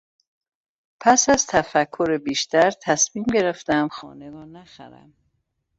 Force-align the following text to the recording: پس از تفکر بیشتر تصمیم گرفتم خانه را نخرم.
پس 0.99 1.29
از 1.29 1.47
تفکر 1.47 2.17
بیشتر 2.17 2.71
تصمیم 2.83 3.25
گرفتم 3.33 3.87
خانه 3.91 4.29
را 4.29 4.45
نخرم. 4.45 5.13